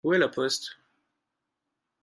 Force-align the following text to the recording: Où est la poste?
Où 0.03 0.13
est 0.13 0.17
la 0.17 0.29
poste? 0.29 0.79